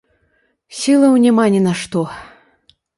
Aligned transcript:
Сілаў 0.79 1.13
няма 1.27 1.45
ні 1.57 1.61
на 1.69 1.77
што. 1.85 2.05